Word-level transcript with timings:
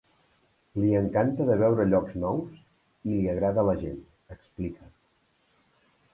Li 0.83 0.93
encanta 0.99 1.45
de 1.49 1.57
veure 1.59 1.85
llocs 1.89 2.15
nous 2.23 2.57
i 2.61 2.65
i 3.17 3.19
li 3.19 3.29
agrada 3.35 3.67
la 3.69 3.77
gent, 3.85 4.01
explica. 4.39 4.91